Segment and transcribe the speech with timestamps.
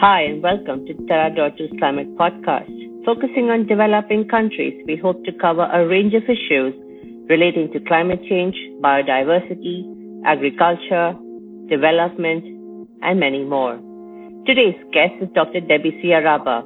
[0.00, 2.70] Hi, and welcome to Deutsch's Climate Podcast.
[3.04, 6.72] Focusing on developing countries, we hope to cover a range of issues
[7.28, 9.82] relating to climate change, biodiversity,
[10.24, 11.18] agriculture,
[11.66, 12.46] development,
[13.02, 13.74] and many more.
[14.46, 15.66] Today's guest is Dr.
[15.66, 16.62] Debisi Araba.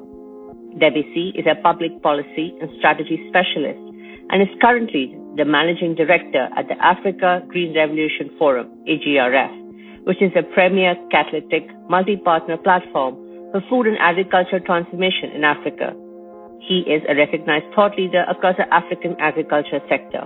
[0.76, 3.80] Debisi is a public policy and strategy specialist
[4.28, 10.32] and is currently the managing director at the Africa Green Revolution Forum, AGRF, which is
[10.36, 13.21] a premier catalytic multi-partner platform
[13.52, 15.92] for food and agriculture transformation in Africa.
[16.64, 20.24] He is a recognized thought leader across the African agriculture sector.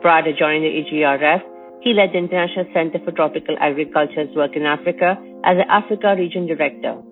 [0.00, 1.42] Prior to joining the AGRF,
[1.82, 6.46] he led the International Center for Tropical Agriculture's work in Africa as the Africa Region
[6.46, 7.02] Director.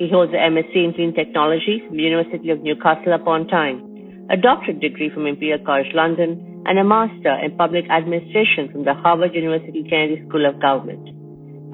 [0.00, 4.36] He holds a MSc in Clean Technology from the University of Newcastle upon Tyne, a
[4.36, 9.34] doctorate degree from Imperial College London, and a master in public administration from the Harvard
[9.34, 11.04] University Kennedy School of Government.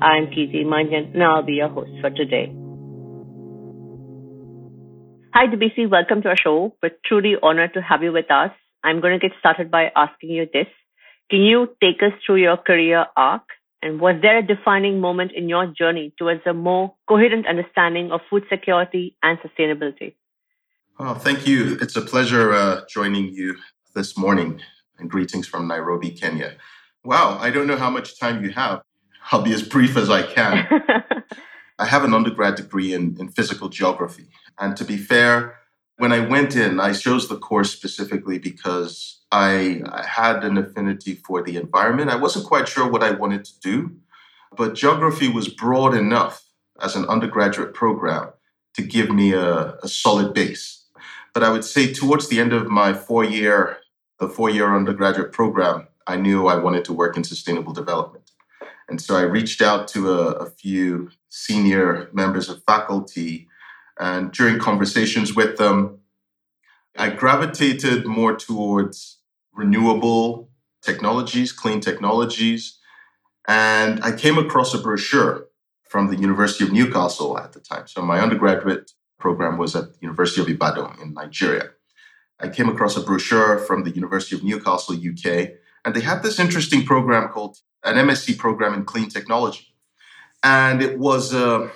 [0.01, 2.64] I am Kirti Manjan and I'll be your host for today.
[5.37, 5.91] Hi, Debisi.
[5.91, 6.77] Welcome to our show.
[6.81, 8.53] We're truly honored to have you with us.
[8.85, 10.69] I'm going to get started by asking you this.
[11.29, 13.43] Can you take us through your career arc?
[13.83, 18.21] And was there a defining moment in your journey towards a more coherent understanding of
[18.31, 20.15] food security and sustainability?
[21.01, 21.79] Oh, thank you.
[21.81, 23.57] It's a pleasure uh, joining you
[23.93, 24.61] this morning.
[25.01, 26.53] And greetings from Nairobi, Kenya.
[27.03, 28.83] Wow, I don't know how much time you have.
[29.33, 30.69] I'll be as brief as I can.
[31.79, 34.29] I have an undergrad degree in, in physical geography.
[34.59, 35.59] And to be fair,
[35.97, 41.15] when I went in, I chose the course specifically because I, I, had an affinity
[41.15, 42.11] for the environment.
[42.11, 43.97] I wasn't quite sure what I wanted to do,
[44.57, 46.45] but geography was broad enough
[46.81, 48.31] as an undergraduate program
[48.75, 50.85] to give me a, a solid base.
[51.33, 53.79] But I would say towards the end of my four year,
[54.21, 58.24] the four year undergraduate program, I knew I wanted to work in sustainable development.
[58.89, 63.49] And so I reached out to a, a few senior members of faculty.
[63.99, 66.01] And during conversations with them,
[66.97, 69.19] I gravitated more towards
[69.53, 70.51] renewable
[70.83, 72.79] technologies, clean technologies.
[73.49, 75.49] And I came across a brochure
[75.89, 77.87] from the University of Newcastle at the time.
[77.87, 81.71] So my undergraduate program was at the University of Ibadan in Nigeria.
[82.41, 85.51] I came across a brochure from the University of Newcastle, UK,
[85.85, 89.75] and they had this interesting program called an MSc program in clean technology.
[90.43, 91.71] And it was a,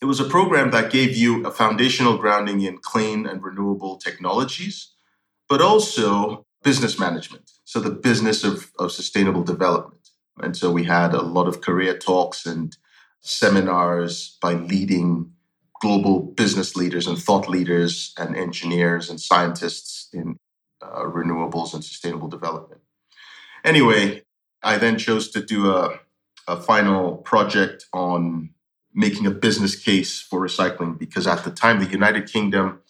[0.00, 4.92] it was a program that gave you a foundational grounding in clean and renewable technologies,
[5.48, 7.50] but also business management.
[7.64, 10.10] So the business of, of sustainable development.
[10.42, 12.76] And so we had a lot of career talks and
[13.20, 15.32] seminars by leading
[15.80, 20.36] global business leaders and thought leaders and engineers and scientists in
[20.82, 22.80] uh, renewables and sustainable development.
[23.64, 24.22] Anyway,
[24.62, 25.98] I then chose to do a,
[26.46, 28.50] a final project on
[28.94, 32.80] making a business case for recycling because at the time, the United Kingdom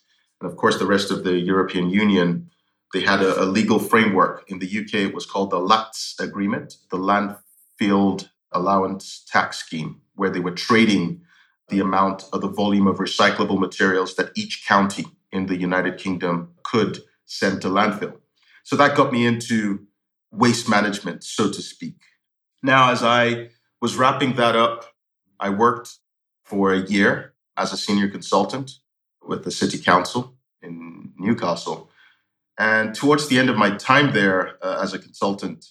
[0.41, 2.51] and, of course, the rest of the European Union,
[2.93, 4.45] they had a, a legal framework.
[4.49, 10.31] In the UK, it was called the LATS Agreement, the Landfill Allowance Tax Scheme, where
[10.31, 11.23] they were trading
[11.69, 16.53] the amount of the volume of recyclable materials that each county in the United Kingdom
[16.65, 18.19] could send to landfill.
[18.65, 19.87] So that got me into
[20.31, 21.97] waste management, so to speak.
[22.63, 24.85] Now, as I was wrapping that up,
[25.39, 25.99] I worked
[26.45, 28.73] for a year as a senior consultant
[29.23, 31.91] with the city council in Newcastle.
[32.59, 35.67] And towards the end of my time there uh, as a consultant,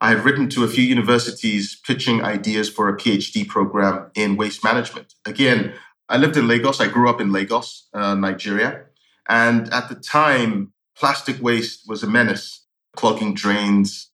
[0.00, 4.64] I had written to a few universities pitching ideas for a PhD program in waste
[4.64, 5.14] management.
[5.24, 5.74] Again,
[6.08, 6.80] I lived in Lagos.
[6.80, 8.84] I grew up in Lagos, uh, Nigeria.
[9.28, 12.61] And at the time, plastic waste was a menace
[12.96, 14.10] clogging drains,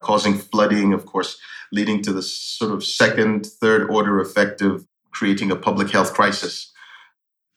[0.00, 1.38] causing flooding, of course,
[1.72, 6.72] leading to the sort of second, third order effect of creating a public health crisis,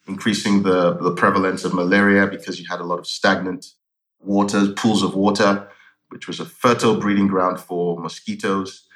[0.06, 3.66] increasing the, the prevalence of malaria because you had a lot of stagnant
[4.20, 5.68] water, pools of water,
[6.08, 8.86] which was a fertile breeding ground for mosquitoes.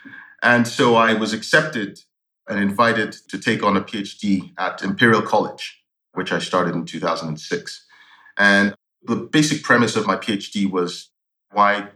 [0.42, 2.00] And so I was accepted
[2.48, 5.82] and invited to take on a PhD at Imperial College,
[6.12, 7.86] which I started in 2006.
[8.38, 11.10] And the basic premise of my PhD was
[11.52, 11.88] why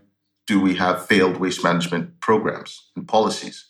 [0.46, 3.66] do we have failed waste management programs and policies?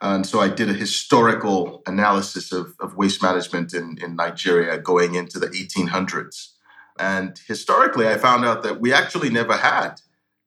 [0.00, 5.14] And so I did a historical analysis of, of waste management in, in Nigeria going
[5.14, 6.52] into the 1800s.
[6.98, 10.00] And historically, I found out that we actually never had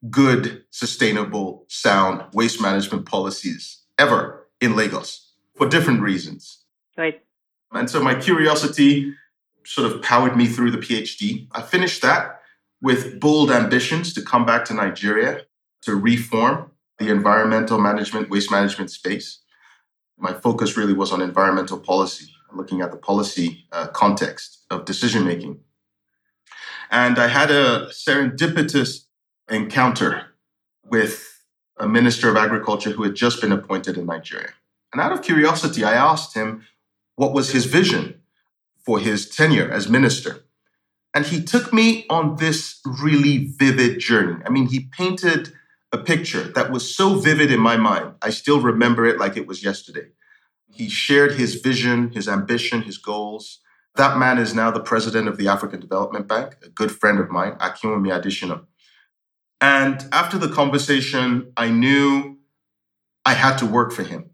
[0.10, 6.64] good, sustainable, sound waste management policies ever in Lagos for different reasons.
[6.98, 7.22] Right.
[7.72, 9.14] And so my curiosity
[9.66, 11.48] sort of powered me through the PhD.
[11.52, 12.42] I finished that
[12.84, 15.46] with bold ambitions to come back to Nigeria
[15.82, 16.70] to reform
[17.00, 19.40] the environmental management, waste management space.
[20.18, 25.26] my focus really was on environmental policy, looking at the policy uh, context of decision
[25.26, 25.60] making.
[26.92, 29.06] And I had a serendipitous
[29.50, 30.28] encounter
[30.86, 31.42] with
[31.78, 34.54] a minister of agriculture who had just been appointed in Nigeria.
[34.92, 36.66] And out of curiosity, I asked him
[37.16, 38.22] what was his vision
[38.86, 40.43] for his tenure as minister.
[41.14, 44.42] And he took me on this really vivid journey.
[44.46, 45.54] I mean, he painted
[45.92, 48.16] a picture that was so vivid in my mind.
[48.22, 50.08] I still remember it like it was yesterday.
[50.72, 53.60] He shared his vision, his ambition, his goals.
[53.96, 57.30] That man is now the president of the African Development Bank, a good friend of
[57.30, 58.66] mine, Akinwumi Adesina.
[59.62, 62.40] And after the conversation, I knew
[63.24, 64.32] I had to work for him.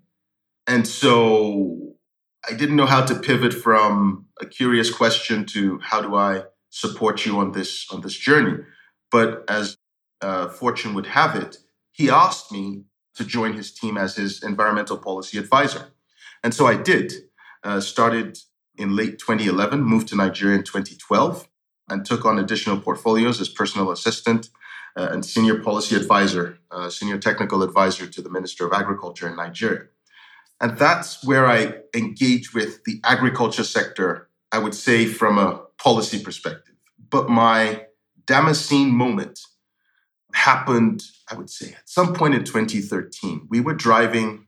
[0.65, 1.95] And so
[2.49, 7.25] I didn't know how to pivot from a curious question to how do I support
[7.25, 8.63] you on this on this journey.
[9.11, 9.77] But as
[10.21, 11.57] uh, fortune would have it,
[11.91, 12.83] he asked me
[13.15, 15.93] to join his team as his environmental policy advisor.
[16.43, 17.13] And so I did.
[17.61, 18.37] Uh, started
[18.77, 21.49] in late 2011, moved to Nigeria in 2012,
[21.89, 24.49] and took on additional portfolios as personal assistant
[24.95, 29.35] uh, and senior policy advisor, uh, senior technical advisor to the Minister of Agriculture in
[29.35, 29.83] Nigeria.
[30.61, 36.21] And that's where I engage with the agriculture sector, I would say, from a policy
[36.21, 36.75] perspective.
[37.09, 37.85] But my
[38.25, 39.39] Damascene moment
[40.33, 43.47] happened, I would say, at some point in 2013.
[43.49, 44.47] We were driving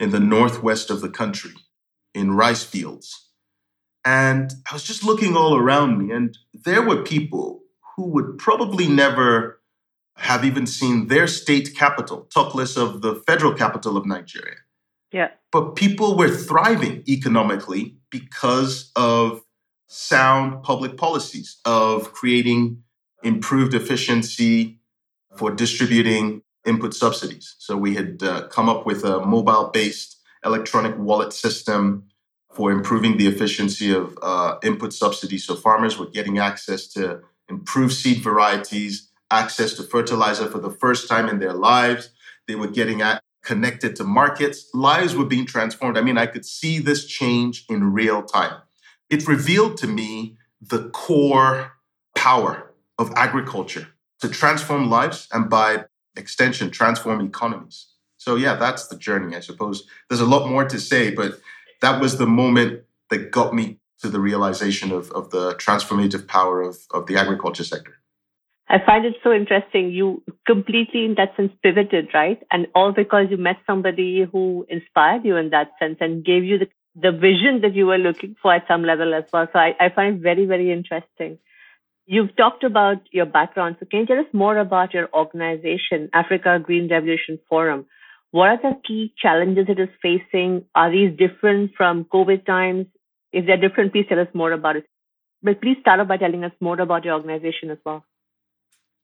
[0.00, 1.52] in the northwest of the country
[2.14, 3.26] in rice fields
[4.06, 7.64] and I was just looking all around me, and there were people
[7.96, 9.60] who would probably never
[10.16, 14.58] have even seen their state capital, talk less of the federal capital of Nigeria.
[15.10, 15.30] Yeah.
[15.50, 19.42] But people were thriving economically because of
[19.86, 22.82] sound public policies, of creating
[23.22, 24.78] improved efficiency
[25.36, 27.54] for distributing input subsidies.
[27.58, 32.04] So we had uh, come up with a mobile based electronic wallet system
[32.52, 35.44] for improving the efficiency of uh, input subsidies.
[35.44, 41.08] So farmers were getting access to improved seed varieties, access to fertilizer for the first
[41.08, 42.10] time in their lives.
[42.48, 43.02] They were getting
[43.42, 44.68] connected to markets.
[44.72, 45.98] Lives were being transformed.
[45.98, 48.62] I mean, I could see this change in real time.
[49.10, 51.72] It revealed to me the core
[52.14, 53.88] power of agriculture
[54.20, 55.84] to transform lives and by
[56.16, 57.86] extension, transform economies.
[58.16, 59.86] So, yeah, that's the journey, I suppose.
[60.08, 61.38] There's a lot more to say, but
[61.82, 66.62] that was the moment that got me to the realization of, of the transformative power
[66.62, 67.94] of, of the agriculture sector.
[68.68, 69.90] I find it so interesting.
[69.90, 72.42] You completely, in that sense, pivoted, right?
[72.50, 76.58] And all because you met somebody who inspired you in that sense and gave you
[76.58, 76.66] the,
[76.98, 79.46] the vision that you were looking for at some level as well.
[79.52, 81.38] So I, I find it very, very interesting.
[82.06, 83.76] You've talked about your background.
[83.78, 87.86] So can you tell us more about your organization, Africa Green Revolution Forum?
[88.30, 90.64] What are the key challenges it is facing?
[90.74, 92.86] Are these different from COVID times?
[93.32, 94.86] If they're different, please tell us more about it.
[95.42, 98.04] But please start off by telling us more about your organization as well.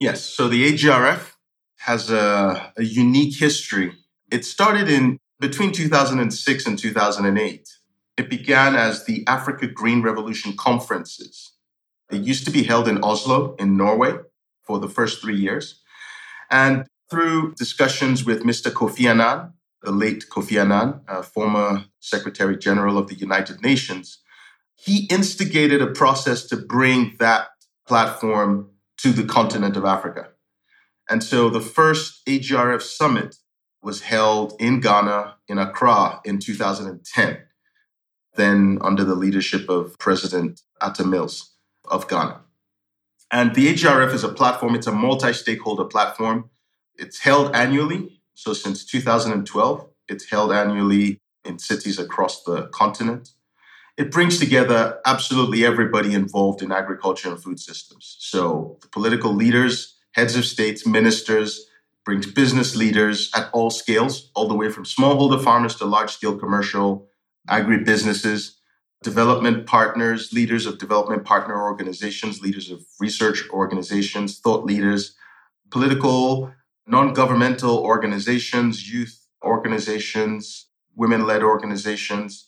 [0.00, 0.24] Yes.
[0.24, 1.32] So the AGRF
[1.80, 3.92] has a, a unique history.
[4.30, 7.68] It started in between 2006 and 2008.
[8.16, 11.52] It began as the Africa Green Revolution conferences.
[12.10, 14.14] It used to be held in Oslo, in Norway,
[14.62, 15.80] for the first three years.
[16.50, 18.70] And through discussions with Mr.
[18.70, 24.18] Kofi Annan, the late Kofi Annan, former Secretary General of the United Nations,
[24.74, 27.48] he instigated a process to bring that
[27.86, 30.28] platform to the continent of Africa.
[31.08, 33.36] And so the first AGRF summit
[33.82, 37.38] was held in Ghana, in Accra, in 2010,
[38.34, 41.54] then under the leadership of President Atta Mills
[41.90, 42.40] of Ghana.
[43.30, 46.50] And the AGRF is a platform, it's a multi stakeholder platform
[46.96, 48.20] it's held annually.
[48.34, 53.30] So since 2012, it's held annually in cities across the continent.
[53.96, 58.16] It brings together absolutely everybody involved in agriculture and food systems.
[58.20, 61.66] So the political leaders, heads of states, ministers,
[62.04, 66.36] brings business leaders at all scales, all the way from smallholder farmers to large scale
[66.36, 67.08] commercial
[67.48, 68.54] agribusinesses,
[69.02, 75.14] development partners, leaders of development partner organizations, leaders of research organizations, thought leaders,
[75.70, 76.52] political
[76.86, 82.46] non governmental organizations, youth organizations, women led organizations,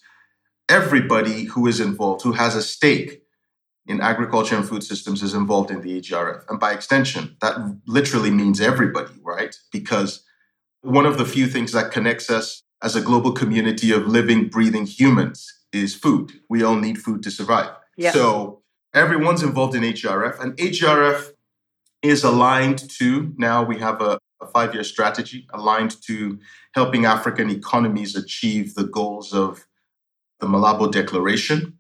[0.69, 3.23] everybody who is involved, who has a stake
[3.87, 6.43] in agriculture and food systems, is involved in the AGRF.
[6.49, 9.55] And by extension, that literally means everybody, right?
[9.73, 10.23] Because
[10.83, 14.85] one of the few things that connects us as a global community of living, breathing
[14.85, 16.33] humans is food.
[16.51, 17.71] We all need food to survive.
[17.97, 18.13] Yep.
[18.13, 18.63] So
[18.93, 21.31] everyone's involved in AGRF, and AGRF
[22.03, 26.39] is aligned to now we have a, a five year strategy aligned to
[26.75, 29.67] helping African economies achieve the goals of
[30.41, 31.79] the Malabo Declaration,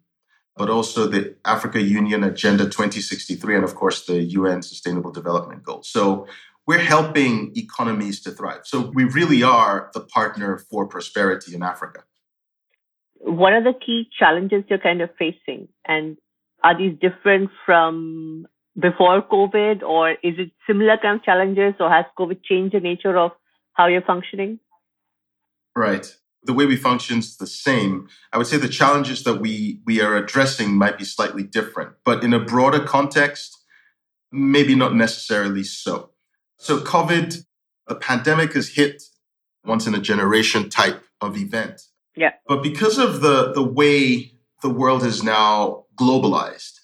[0.57, 5.87] but also the Africa Union Agenda 2063, and of course the UN Sustainable Development Goals.
[5.91, 6.27] So
[6.67, 8.63] we're helping economies to thrive.
[8.65, 12.05] So we really are the partner for prosperity in Africa.
[13.21, 15.69] What are the key challenges you're kind of facing?
[15.87, 16.17] And
[16.63, 18.47] are these different from
[18.79, 23.17] before COVID, or is it similar kind of challenges, or has COVID changed the nature
[23.17, 23.33] of
[23.75, 24.59] how you're functioning?
[25.77, 26.07] Right.
[26.43, 28.09] The way we function is the same.
[28.33, 32.25] I would say the challenges that we we are addressing might be slightly different, but
[32.25, 33.57] in a broader context,
[34.33, 36.14] maybe not necessarily so.
[36.65, 37.45] So, COVID,
[37.89, 39.03] the pandemic has hit
[39.67, 41.83] once in a generation type of event.
[42.17, 42.31] Yeah.
[42.49, 46.81] But because of the, the way the world is now globalized,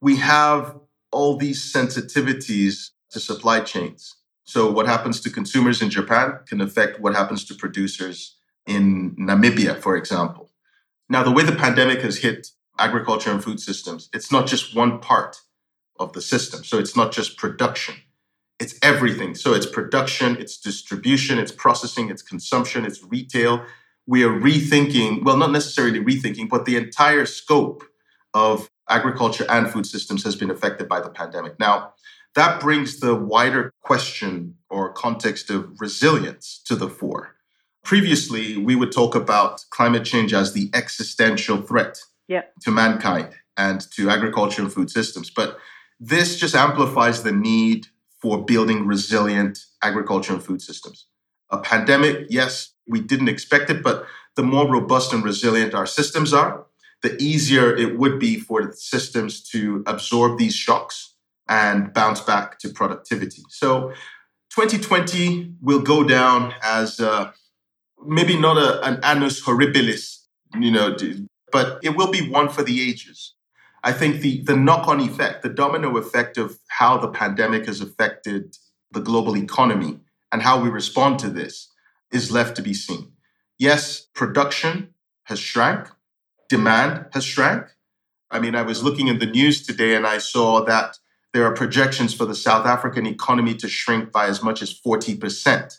[0.00, 0.76] we have
[1.12, 4.16] all these sensitivities to supply chains.
[4.42, 8.36] So, what happens to consumers in Japan can affect what happens to producers
[8.66, 10.50] in Namibia, for example.
[11.08, 14.98] Now, the way the pandemic has hit agriculture and food systems, it's not just one
[14.98, 15.36] part
[16.00, 16.64] of the system.
[16.64, 17.94] So, it's not just production
[18.62, 19.34] it's everything.
[19.34, 23.64] So it's production, it's distribution, it's processing, it's consumption, it's retail.
[24.06, 27.82] We are rethinking, well, not necessarily rethinking, but the entire scope
[28.34, 31.58] of agriculture and food systems has been affected by the pandemic.
[31.58, 31.94] Now,
[32.34, 37.34] that brings the wider question or context of resilience to the fore.
[37.84, 42.42] Previously, we would talk about climate change as the existential threat yeah.
[42.62, 45.30] to mankind and to agriculture and food systems.
[45.30, 45.58] But
[45.98, 47.88] this just amplifies the need
[48.22, 51.08] for building resilient agriculture and food systems.
[51.50, 56.32] A pandemic, yes, we didn't expect it, but the more robust and resilient our systems
[56.32, 56.64] are,
[57.02, 61.14] the easier it would be for the systems to absorb these shocks
[61.48, 63.42] and bounce back to productivity.
[63.48, 63.90] So
[64.54, 67.32] 2020 will go down as uh,
[68.06, 70.20] maybe not a, an annus horribilis,
[70.58, 70.96] you know,
[71.50, 73.34] but it will be one for the ages.
[73.82, 77.80] I think the, the knock on effect, the domino effect of how the pandemic has
[77.80, 78.56] affected
[78.92, 79.98] the global economy
[80.30, 81.68] and how we respond to this
[82.12, 83.12] is left to be seen.
[83.58, 85.88] Yes, production has shrank,
[86.48, 87.66] demand has shrank.
[88.30, 90.98] I mean, I was looking in the news today and I saw that
[91.32, 95.78] there are projections for the South African economy to shrink by as much as 40%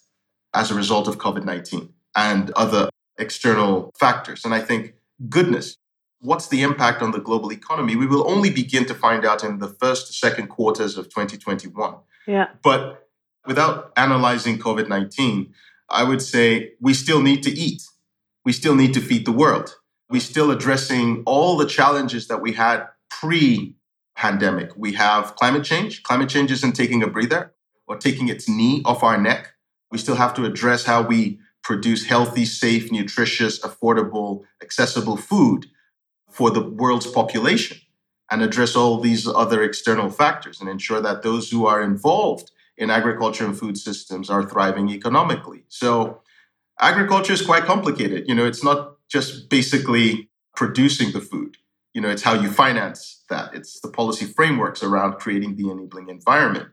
[0.53, 4.45] as a result of COVID 19 and other external factors.
[4.45, 4.95] And I think,
[5.29, 5.77] goodness,
[6.23, 7.95] what's the impact on the global economy?
[7.95, 11.95] We will only begin to find out in the first, second quarters of 2021.
[12.25, 12.47] Yeah.
[12.63, 13.09] But
[13.45, 15.53] without analyzing COVID 19,
[15.89, 17.83] I would say we still need to eat.
[18.45, 19.75] We still need to feed the world.
[20.09, 23.75] We're still addressing all the challenges that we had pre
[24.15, 24.71] pandemic.
[24.77, 26.03] We have climate change.
[26.03, 27.53] Climate change isn't taking a breather
[27.87, 29.53] or taking its knee off our neck.
[29.91, 35.67] We still have to address how we produce healthy, safe, nutritious, affordable, accessible food
[36.33, 37.77] for the world's population
[38.31, 42.89] and address all these other external factors and ensure that those who are involved in
[42.89, 45.63] agriculture and food systems are thriving economically.
[45.67, 46.21] So
[46.79, 48.27] agriculture is quite complicated.
[48.27, 51.57] You know, it's not just basically producing the food.
[51.93, 53.53] You know, it's how you finance that.
[53.53, 56.69] It's the policy frameworks around creating the enabling environment.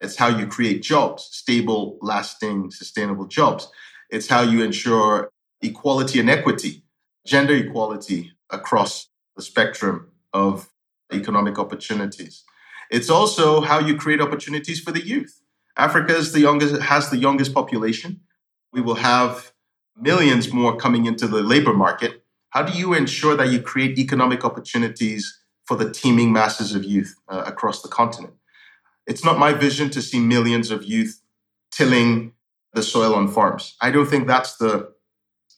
[0.00, 3.68] It's how you create jobs, stable, lasting, sustainable jobs.
[4.10, 5.30] It's how you ensure
[5.60, 6.84] equality and equity,
[7.26, 10.68] gender equality, across the spectrum of
[11.12, 12.44] economic opportunities.
[12.90, 15.40] It's also how you create opportunities for the youth.
[15.76, 18.20] Africa is the youngest, has the youngest population.
[18.72, 19.52] We will have
[19.96, 22.24] millions more coming into the labor market.
[22.50, 27.14] How do you ensure that you create economic opportunities for the teeming masses of youth
[27.28, 28.34] uh, across the continent?
[29.06, 31.20] It's not my vision to see millions of youth
[31.70, 32.32] tilling
[32.74, 33.74] the soil on farms.
[33.80, 34.92] I don't think that's the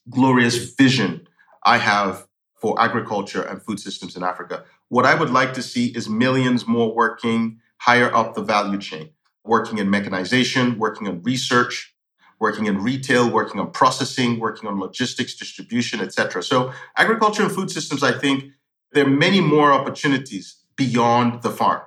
[0.09, 1.27] glorious vision
[1.65, 2.27] I have
[2.65, 4.65] for agriculture and food systems in Africa.
[4.89, 9.11] What I would like to see is millions more working higher up the value chain,
[9.45, 11.95] working in mechanization, working on research,
[12.41, 16.43] working in retail, working on processing, working on logistics, distribution, etc.
[16.43, 18.45] So agriculture and food systems, I think
[18.93, 21.83] there are many more opportunities beyond the farm.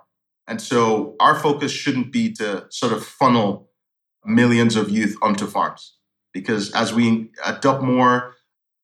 [0.48, 3.72] And so our focus shouldn't be to sort of funnel
[4.26, 5.96] millions of youth onto farms
[6.34, 8.36] because as we adopt more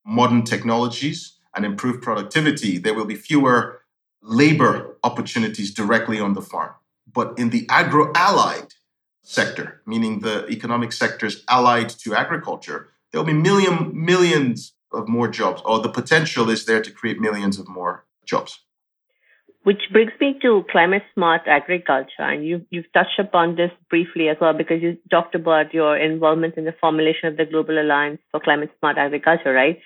[0.03, 3.81] modern technologies, and improve productivity, there will be fewer
[4.21, 6.71] labor opportunities directly on the farm.
[7.11, 8.73] But in the agro allied
[9.21, 15.27] sector, meaning the economic sectors allied to agriculture, there will be million, millions of more
[15.27, 18.59] jobs, or the potential is there to create millions of more jobs.
[19.63, 22.09] Which brings me to climate smart agriculture.
[22.19, 26.57] And you, you've touched upon this briefly as well because you talked about your involvement
[26.57, 29.79] in the formulation of the Global Alliance for Climate Smart Agriculture, right?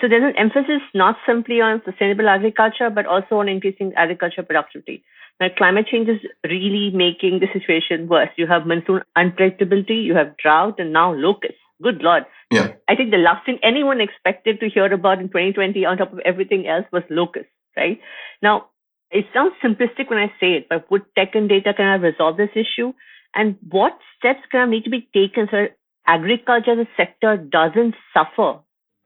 [0.00, 5.02] So there's an emphasis not simply on sustainable agriculture, but also on increasing agriculture productivity.
[5.40, 8.30] Now, climate change is really making the situation worse.
[8.36, 11.58] You have monsoon unpredictability, you have drought, and now locusts.
[11.82, 12.24] Good Lord.
[12.50, 12.72] Yeah.
[12.88, 16.18] I think the last thing anyone expected to hear about in 2020 on top of
[16.20, 18.00] everything else was locusts, right?
[18.42, 18.66] Now,
[19.10, 22.36] it sounds simplistic when I say it, but would tech and data kind of resolve
[22.36, 22.92] this issue?
[23.34, 25.66] And what steps kind of need to be taken so
[26.06, 28.58] agriculture as a sector doesn't suffer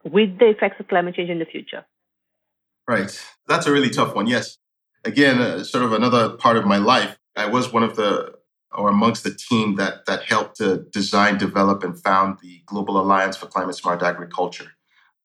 [0.05, 1.85] with the effects of climate change in the future?
[2.89, 3.19] Right.
[3.47, 4.27] That's a really tough one.
[4.27, 4.59] Yes.
[5.05, 7.19] Again, uh, sort of another part of my life.
[7.37, 8.35] I was one of the,
[8.73, 13.37] or amongst the team that that helped to design, develop, and found the Global Alliance
[13.37, 14.73] for Climate Smart Agriculture.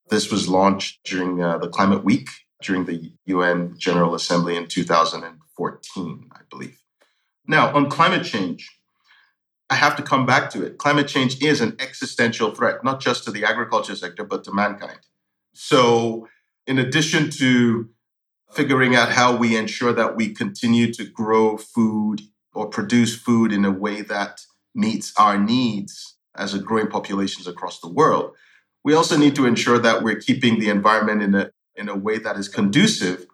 [0.10, 2.30] This was launched during uh, the Climate Week
[2.62, 6.82] during the UN General Assembly in 2014, I believe.
[7.48, 8.77] Now, on climate change,
[9.70, 10.78] I have to come back to it.
[10.78, 15.00] Climate change is an existential threat, not just to the agriculture sector, but to mankind.
[15.54, 16.28] So,
[16.66, 17.90] in addition to
[18.52, 22.22] figuring out how we ensure that we continue to grow food
[22.54, 24.42] or produce food in a way that
[24.74, 28.34] meets our needs as a growing populations across the world,
[28.84, 32.18] we also need to ensure that we're keeping the environment in a in a way
[32.18, 33.28] that is conducive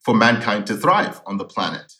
[0.00, 1.94] for mankind to thrive on the planet.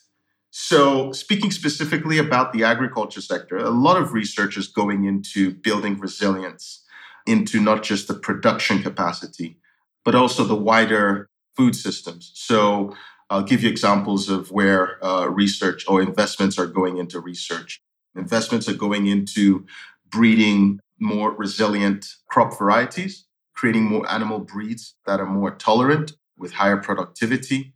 [0.51, 5.99] So, speaking specifically about the agriculture sector, a lot of research is going into building
[5.99, 6.83] resilience
[7.27, 9.59] into not just the production capacity,
[10.03, 12.31] but also the wider food systems.
[12.33, 12.95] So,
[13.29, 17.79] I'll give you examples of where uh, research or investments are going into research.
[18.15, 19.67] Investments are going into
[20.09, 23.27] breeding more resilient crop varieties
[23.59, 27.73] creating more animal breeds that are more tolerant with higher productivity.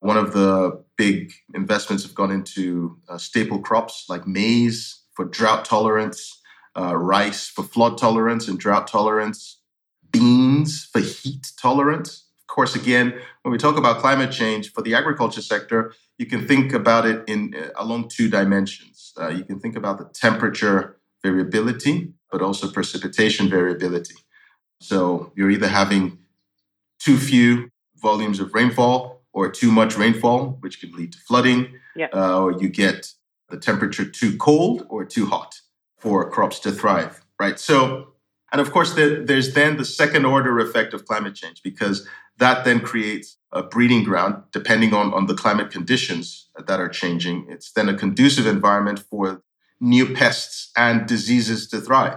[0.00, 5.64] One of the big investments have gone into uh, staple crops like maize for drought
[5.64, 6.40] tolerance,
[6.78, 9.58] uh, rice for flood tolerance and drought tolerance,
[10.10, 12.24] beans for heat tolerance.
[12.48, 16.46] Of course, again, when we talk about climate change for the agriculture sector, you can
[16.46, 19.12] think about it in uh, along two dimensions.
[19.18, 24.14] Uh, you can think about the temperature variability, but also precipitation variability.
[24.80, 26.18] So you're either having
[26.98, 32.08] too few volumes of rainfall or too much rainfall, which can lead to flooding, yeah.
[32.14, 33.12] uh, or you get
[33.50, 35.60] the temperature too cold or too hot
[35.98, 37.60] for crops to thrive, right?
[37.60, 38.14] So,
[38.50, 42.64] and of course, there, there's then the second order effect of climate change because that
[42.64, 47.46] then creates a breeding ground depending on, on the climate conditions that are changing.
[47.50, 49.42] It's then a conducive environment for
[49.80, 52.16] new pests and diseases to thrive.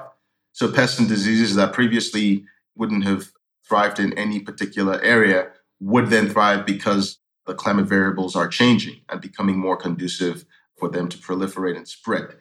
[0.53, 2.45] So pests and diseases that previously
[2.77, 3.33] wouldn't have
[3.67, 9.21] thrived in any particular area would then thrive because the climate variables are changing and
[9.21, 10.45] becoming more conducive
[10.77, 12.35] for them to proliferate and spread.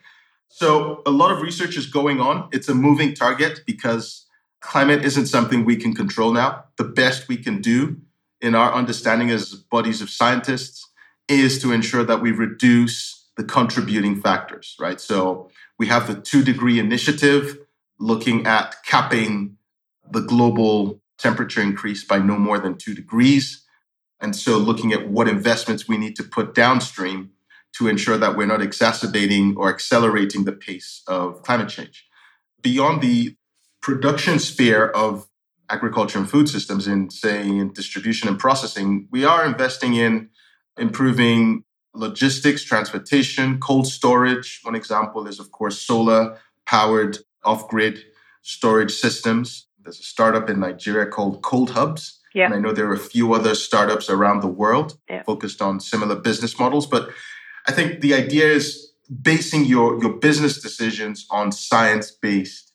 [0.49, 2.49] So a lot of research is going on.
[2.53, 4.27] It's a moving target because
[4.61, 6.65] climate isn't something we can control now.
[6.77, 7.97] The best we can do
[8.41, 10.89] in our understanding as bodies of scientists
[11.29, 15.01] is to ensure that we reduce the contributing factors, right?
[15.01, 17.59] So we have the two degree initiative
[18.01, 19.57] looking at capping
[20.11, 23.65] the global temperature increase by no more than two degrees.
[24.21, 27.31] And so looking at what investments we need to put downstream
[27.75, 32.07] to ensure that we're not exacerbating or accelerating the pace of climate change.
[32.61, 33.37] Beyond the
[33.81, 35.29] production sphere of
[35.71, 40.31] agriculture and food systems in say in distribution and processing, we are investing in
[40.79, 44.61] improving logistics, transportation, cold storage.
[44.63, 48.03] One example is of course solar powered off grid
[48.43, 49.68] storage systems.
[49.83, 52.21] There's a startup in Nigeria called Cold Hubs.
[52.35, 52.47] Yeah.
[52.47, 55.23] And I know there are a few other startups around the world yeah.
[55.23, 56.87] focused on similar business models.
[56.87, 57.11] But
[57.67, 62.73] I think the idea is basing your, your business decisions on science based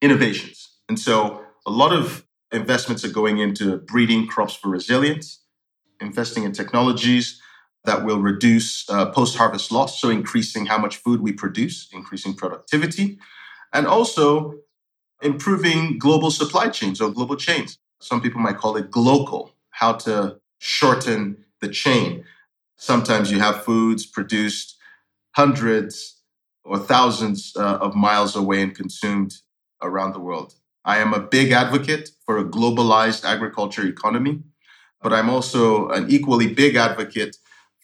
[0.00, 0.70] innovations.
[0.88, 5.40] And so a lot of investments are going into breeding crops for resilience,
[6.00, 7.40] investing in technologies
[7.84, 12.34] that will reduce uh, post harvest loss, so increasing how much food we produce, increasing
[12.34, 13.18] productivity,
[13.72, 14.54] and also
[15.24, 17.78] improving global supply chains or global chains.
[18.00, 22.24] Some people might call it global, how to shorten the chain.
[22.76, 24.76] Sometimes you have foods produced
[25.32, 26.20] hundreds
[26.64, 29.34] or thousands uh, of miles away and consumed
[29.82, 30.54] around the world.
[30.84, 34.42] I am a big advocate for a globalized agriculture economy,
[35.00, 37.36] but I'm also an equally big advocate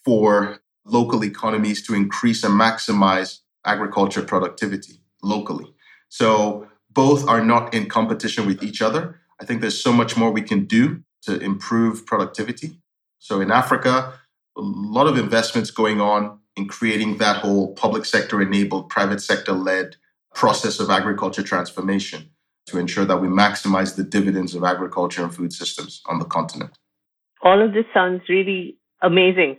[0.04, 5.74] for local economies to increase and maximize agriculture productivity locally.
[6.08, 9.20] So both are not in competition with each other.
[9.40, 12.78] I think there's so much more we can do to improve productivity.
[13.18, 14.14] So in Africa,
[14.56, 19.52] a lot of investments going on in creating that whole public sector enabled, private sector
[19.52, 19.96] led
[20.34, 22.30] process of agriculture transformation
[22.66, 26.70] to ensure that we maximize the dividends of agriculture and food systems on the continent.
[27.42, 29.56] All of this sounds really amazing.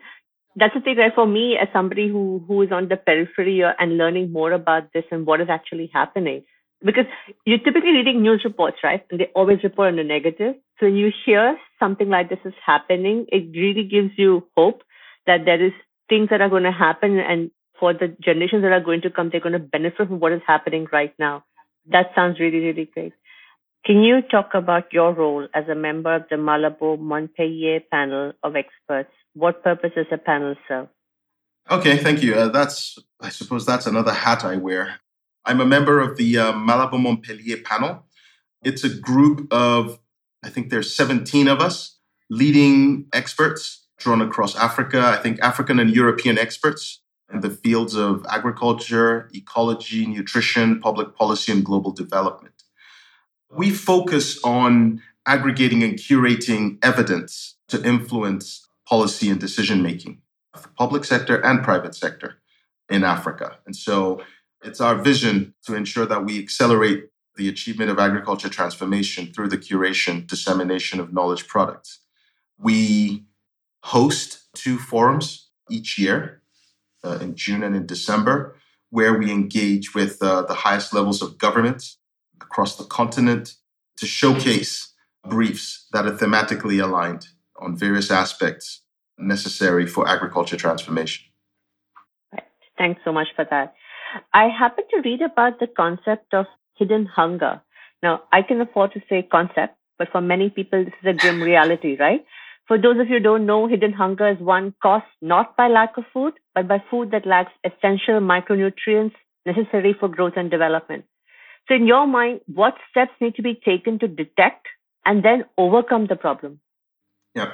[0.56, 1.14] That's the thing, right?
[1.14, 5.06] For me, as somebody who, who is on the periphery and learning more about this
[5.12, 6.44] and what is actually happening,
[6.84, 7.06] because
[7.46, 9.06] you're typically reading news reports, right?
[9.12, 10.56] And they always report on the negative.
[10.80, 14.84] So when you hear something like this is happening, it really gives you hope
[15.28, 15.74] that there is
[16.10, 19.30] things that are going to happen and for the generations that are going to come,
[19.32, 21.44] they're going to benefit from what is happening right now.
[21.90, 23.14] That sounds really, really great.
[23.84, 28.56] Can you talk about your role as a member of the Malabo Montpellier panel of
[28.56, 29.10] experts?
[29.34, 30.90] What purpose does the panel serve?
[31.70, 32.36] Okay, thank you.
[32.36, 35.00] Uh, that's, I suppose, that's another hat I wear.
[35.46, 38.06] I'm a member of the uh, Malabo Montpellier panel.
[38.64, 40.00] It's a group of,
[40.44, 41.98] I think there's 17 of us,
[42.30, 45.02] leading experts drawn across Africa.
[45.02, 47.02] I think African and European experts
[47.34, 52.64] in the fields of agriculture, ecology, nutrition, public policy, and global development.
[53.50, 60.22] We focus on aggregating and curating evidence to influence policy and decision making
[60.54, 62.38] of the public sector and private sector
[62.90, 63.58] in Africa.
[63.66, 64.22] And so
[64.64, 69.58] it's our vision to ensure that we accelerate the achievement of agriculture transformation through the
[69.58, 72.00] curation, dissemination of knowledge products.
[72.60, 73.26] We
[73.84, 76.42] host two forums each year
[77.04, 78.56] uh, in June and in December,
[78.90, 81.96] where we engage with uh, the highest levels of government
[82.42, 83.56] across the continent
[83.98, 84.94] to showcase
[85.28, 87.28] briefs that are thematically aligned
[87.60, 88.82] on various aspects
[89.18, 91.26] necessary for agriculture transformation.
[92.78, 93.76] Thanks so much for that.
[94.34, 96.46] I happened to read about the concept of
[96.78, 97.62] hidden hunger.
[98.04, 101.42] Now, I can afford to say concept, but for many people, this is a grim
[101.42, 102.26] reality, right?
[102.68, 105.98] For those of you who don't know, hidden hunger is one caused not by lack
[105.98, 109.14] of food, but by food that lacks essential micronutrients
[109.46, 111.06] necessary for growth and development.
[111.68, 114.68] So, in your mind, what steps need to be taken to detect
[115.06, 116.60] and then overcome the problem?
[117.36, 117.54] Yeah,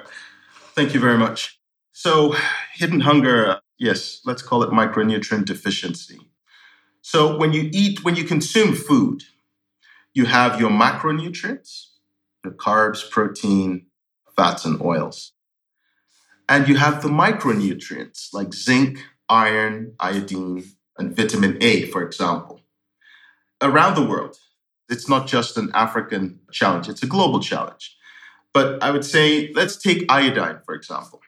[0.75, 1.59] thank you very much.
[1.91, 2.35] So,
[2.75, 6.19] hidden hunger, yes, let's call it micronutrient deficiency.
[7.09, 9.23] So, when you eat, when you consume food,
[10.13, 11.85] you have your macronutrients,
[12.43, 13.85] your carbs, protein,
[14.35, 15.31] fats, and oils.
[16.49, 20.65] And you have the micronutrients like zinc, iron, iodine,
[20.97, 22.59] and vitamin A, for example.
[23.61, 24.35] Around the world,
[24.89, 27.95] it's not just an African challenge, it's a global challenge.
[28.53, 31.21] But I would say, let's take iodine, for example.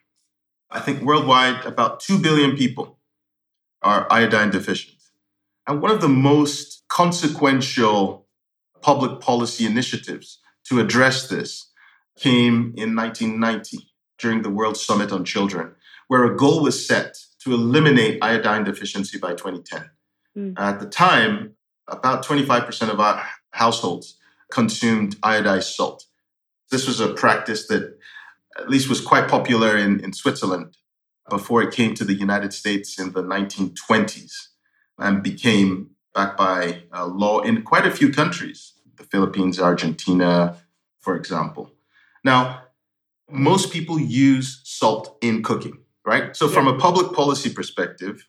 [0.70, 3.00] I think worldwide, about 2 billion people
[3.82, 4.99] are iodine deficient.
[5.70, 8.26] And one of the most consequential
[8.82, 11.70] public policy initiatives to address this
[12.18, 13.78] came in 1990
[14.18, 15.76] during the World Summit on Children,
[16.08, 19.92] where a goal was set to eliminate iodine deficiency by 2010.
[20.36, 20.54] Mm.
[20.58, 21.54] At the time,
[21.88, 24.18] about 25% of our households
[24.52, 26.04] consumed iodized salt.
[26.72, 27.96] This was a practice that
[28.58, 30.78] at least was quite popular in, in Switzerland
[31.30, 34.48] before it came to the United States in the 1920s
[35.00, 40.58] and became backed by uh, law in quite a few countries, the Philippines, Argentina,
[41.00, 41.72] for example.
[42.24, 42.64] Now,
[43.30, 46.36] most people use salt in cooking, right?
[46.36, 48.28] So, from a public policy perspective,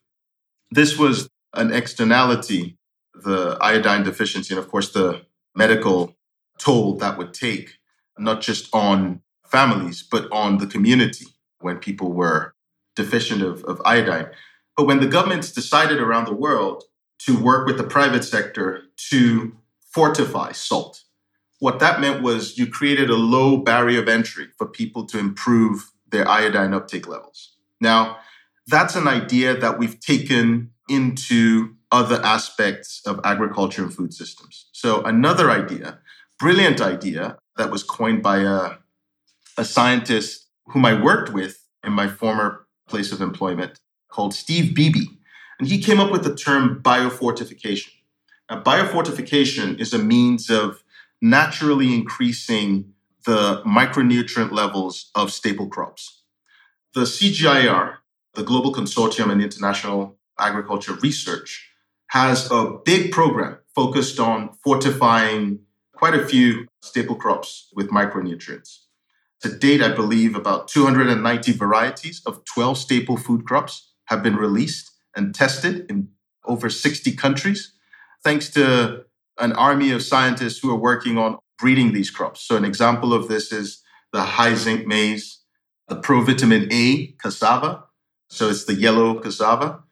[0.70, 2.76] this was an externality,
[3.14, 5.22] the iodine deficiency, and of course, the
[5.54, 6.14] medical
[6.58, 7.78] toll that would take,
[8.18, 11.26] not just on families, but on the community
[11.60, 12.54] when people were
[12.94, 14.28] deficient of, of iodine.
[14.80, 16.84] But when the governments decided around the world
[17.26, 19.54] to work with the private sector to
[19.92, 21.02] fortify salt,
[21.58, 25.90] what that meant was you created a low barrier of entry for people to improve
[26.10, 27.58] their iodine uptake levels.
[27.78, 28.20] Now,
[28.68, 34.70] that's an idea that we've taken into other aspects of agriculture and food systems.
[34.72, 35.98] So, another idea,
[36.38, 38.76] brilliant idea, that was coined by a,
[39.58, 43.78] a scientist whom I worked with in my former place of employment
[44.10, 45.06] called Steve Beebe.
[45.58, 47.90] And he came up with the term biofortification.
[48.50, 50.82] Now, biofortification is a means of
[51.20, 52.92] naturally increasing
[53.26, 56.22] the micronutrient levels of staple crops.
[56.94, 57.96] The CGIAR,
[58.34, 61.70] the Global Consortium on International Agriculture Research,
[62.08, 65.60] has a big program focused on fortifying
[65.94, 68.78] quite a few staple crops with micronutrients.
[69.42, 74.90] To date, I believe about 290 varieties of 12 staple food crops have been released
[75.16, 76.08] and tested in
[76.44, 77.72] over 60 countries,
[78.22, 79.04] thanks to
[79.38, 82.42] an army of scientists who are working on breeding these crops.
[82.42, 85.38] So, an example of this is the high zinc maize,
[85.88, 87.84] the provitamin A cassava.
[88.28, 89.82] So it's the yellow cassava.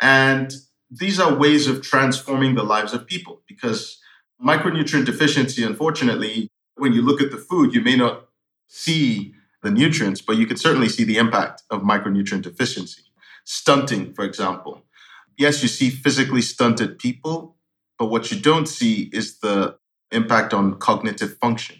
[0.00, 0.52] And
[0.90, 3.98] these are ways of transforming the lives of people because
[4.44, 8.28] micronutrient deficiency, unfortunately, when you look at the food, you may not
[8.68, 13.02] see the nutrients, but you can certainly see the impact of micronutrient deficiency.
[13.46, 14.82] Stunting, for example.
[15.38, 17.56] Yes, you see physically stunted people,
[17.96, 19.76] but what you don't see is the
[20.10, 21.76] impact on cognitive function.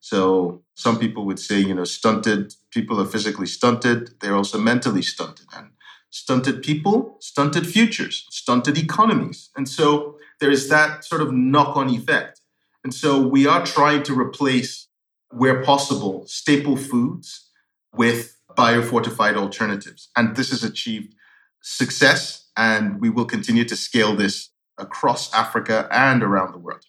[0.00, 5.02] So some people would say, you know, stunted people are physically stunted, they're also mentally
[5.02, 5.46] stunted.
[5.56, 5.70] And
[6.10, 9.50] stunted people, stunted futures, stunted economies.
[9.56, 12.40] And so there is that sort of knock on effect.
[12.82, 14.88] And so we are trying to replace,
[15.30, 17.50] where possible, staple foods
[17.92, 20.10] with biofortified alternatives.
[20.16, 21.14] And this has achieved
[21.62, 26.84] success, and we will continue to scale this across Africa and around the world.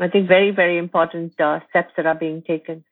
[0.00, 2.84] I think very, very important uh, steps that are being taken.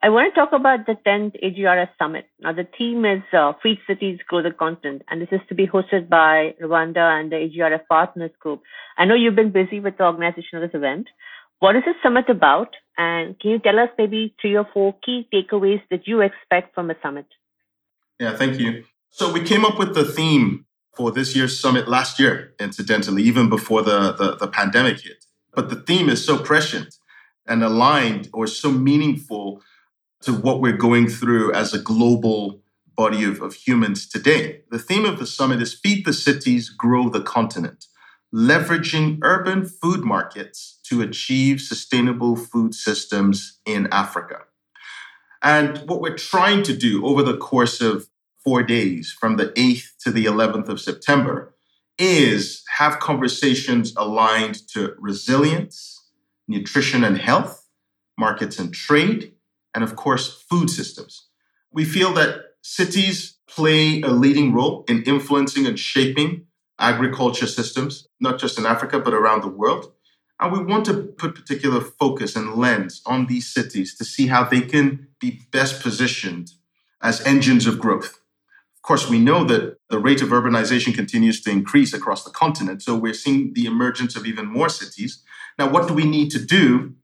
[0.00, 2.26] I want to talk about the 10th AGRF Summit.
[2.38, 3.52] Now, the theme is uh,
[3.88, 7.86] Cities, Grow the Continent, and this is to be hosted by Rwanda and the AGRF
[7.88, 8.62] Partners Group.
[8.96, 11.08] I know you've been busy with the organization of this event.
[11.58, 12.76] What is this summit about?
[12.96, 16.90] And can you tell us maybe three or four key takeaways that you expect from
[16.90, 17.26] a summit?
[18.18, 18.84] Yeah, thank you.
[19.10, 23.48] So we came up with the theme for this year's summit last year, incidentally, even
[23.48, 25.24] before the, the, the pandemic hit.
[25.54, 26.96] But the theme is so prescient
[27.46, 29.62] and aligned or so meaningful
[30.22, 32.60] to what we're going through as a global
[32.96, 34.62] body of, of humans today.
[34.70, 37.86] The theme of the summit is Feed the Cities, Grow the Continent,
[38.34, 44.40] leveraging urban food markets to achieve sustainable food systems in Africa.
[45.42, 48.08] And what we're trying to do over the course of
[48.42, 51.54] four days, from the 8th to the 11th of September,
[51.98, 56.06] is have conversations aligned to resilience,
[56.46, 57.66] nutrition and health,
[58.16, 59.32] markets and trade,
[59.74, 61.28] and of course, food systems.
[61.72, 66.46] We feel that cities play a leading role in influencing and shaping
[66.78, 69.92] agriculture systems, not just in Africa, but around the world.
[70.40, 74.44] And we want to put particular focus and lens on these cities to see how
[74.44, 76.52] they can be best positioned
[77.02, 78.20] as engines of growth.
[78.76, 82.82] Of course, we know that the rate of urbanization continues to increase across the continent.
[82.82, 85.22] So we're seeing the emergence of even more cities.
[85.58, 86.94] Now, what do we need to do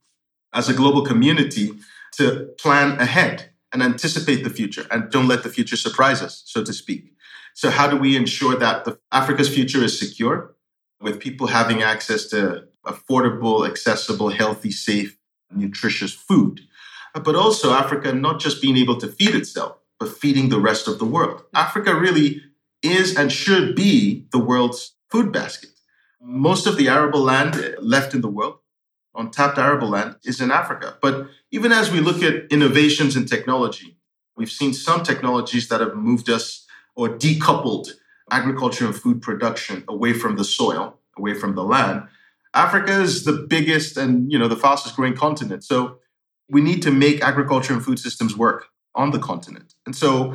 [0.52, 1.72] as a global community
[2.12, 6.62] to plan ahead and anticipate the future and don't let the future surprise us, so
[6.62, 7.12] to speak.
[7.54, 10.54] So, how do we ensure that the, Africa's future is secure
[11.00, 15.18] with people having access to affordable, accessible, healthy, safe,
[15.50, 16.60] nutritious food?
[17.14, 20.88] Uh, but also, Africa not just being able to feed itself, but feeding the rest
[20.88, 21.42] of the world.
[21.54, 22.42] Africa really
[22.82, 25.70] is and should be the world's food basket.
[26.20, 28.58] Most of the arable land left in the world
[29.16, 30.96] untapped arable land is in Africa.
[31.00, 33.96] But even as we look at innovations in technology,
[34.36, 36.66] we've seen some technologies that have moved us
[36.96, 37.90] or decoupled
[38.30, 42.04] agriculture and food production away from the soil, away from the land.
[42.54, 45.64] Africa is the biggest and you know the fastest growing continent.
[45.64, 45.98] So
[46.48, 49.74] we need to make agriculture and food systems work on the continent.
[49.86, 50.34] And so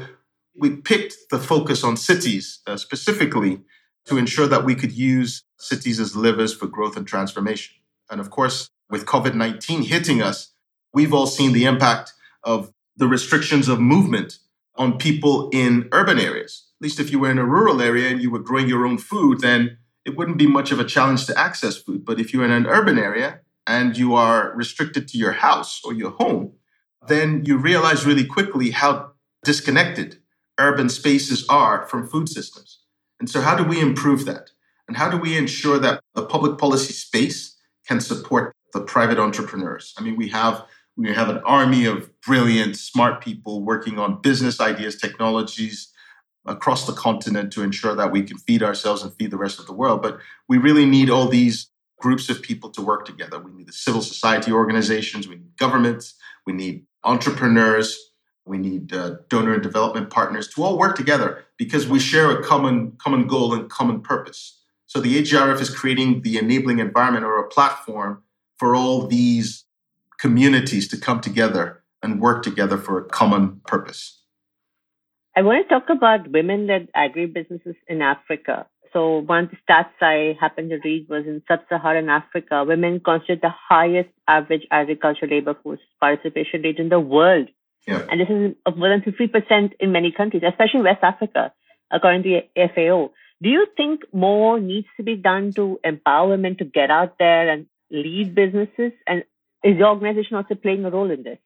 [0.56, 3.62] we picked the focus on cities uh, specifically
[4.06, 7.76] to ensure that we could use cities as levers for growth and transformation.
[8.10, 10.54] And of course, with COVID 19 hitting us,
[10.94, 14.40] we've all seen the impact of the restrictions of movement
[14.76, 16.66] on people in urban areas.
[16.80, 18.98] At least if you were in a rural area and you were growing your own
[18.98, 22.06] food, then it wouldn't be much of a challenge to access food.
[22.06, 25.94] But if you're in an urban area and you are restricted to your house or
[25.94, 26.54] your home,
[27.08, 29.12] then you realize really quickly how
[29.44, 30.18] disconnected
[30.60, 32.80] urban spaces are from food systems.
[33.20, 34.52] And so, how do we improve that?
[34.88, 37.56] And how do we ensure that the public policy space
[37.90, 39.94] can support the private entrepreneurs.
[39.98, 40.64] I mean, we have
[40.96, 45.92] we have an army of brilliant, smart people working on business ideas, technologies
[46.46, 49.68] across the continent to ensure that we can feed ourselves and feed the rest of
[49.68, 50.02] the world.
[50.02, 53.40] But we really need all these groups of people to work together.
[53.40, 57.98] We need the civil society organizations, we need governments, we need entrepreneurs,
[58.46, 62.44] we need uh, donor and development partners to all work together because we share a
[62.44, 64.60] common common goal and common purpose.
[64.88, 68.24] So the AGRF is creating the enabling environment or a platform
[68.58, 69.66] for all these
[70.20, 74.19] communities to come together and work together for a common purpose.
[75.36, 78.68] I want to talk about women led agribusinesses in Africa.
[78.92, 83.00] So, one of the stats I happened to read was in sub Saharan Africa, women
[83.00, 87.50] constitute the highest average agricultural labor force participation rate in the world.
[87.88, 88.06] Yeah.
[88.10, 91.54] And this is more than 50% in many countries, especially West Africa,
[91.92, 93.12] according to the FAO.
[93.42, 97.50] Do you think more needs to be done to empower women to get out there
[97.50, 98.92] and lead businesses?
[99.08, 99.24] And
[99.64, 101.38] is your organization also playing a role in this?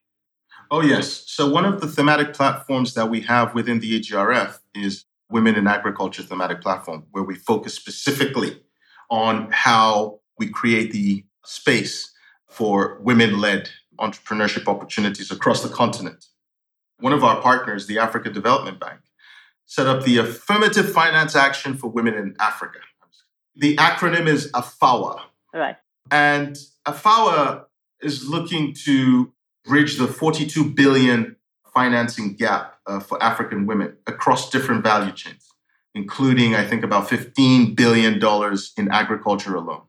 [0.70, 1.24] Oh, yes.
[1.26, 5.66] So, one of the thematic platforms that we have within the AGRF is Women in
[5.66, 8.60] Agriculture Thematic Platform, where we focus specifically
[9.10, 12.12] on how we create the space
[12.48, 16.26] for women led entrepreneurship opportunities across the continent.
[16.98, 19.00] One of our partners, the Africa Development Bank,
[19.66, 22.78] set up the Affirmative Finance Action for Women in Africa.
[23.56, 25.20] The acronym is AFAWA.
[25.52, 25.76] Right.
[26.10, 27.64] And AFAWA
[28.00, 29.32] is looking to
[29.64, 31.36] bridge the 42 billion
[31.72, 35.48] financing gap uh, for African women across different value chains,
[35.94, 38.20] including, I think, about $15 billion
[38.76, 39.82] in agriculture alone.